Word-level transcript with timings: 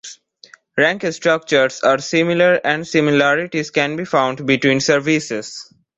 Rank 0.79 1.03
structures 1.13 1.81
are 1.81 1.99
similar 1.99 2.55
and 2.63 2.87
similarities 2.87 3.69
can 3.69 3.95
be 3.97 4.03
found 4.03 4.47
between 4.47 4.79
services. 4.79 5.71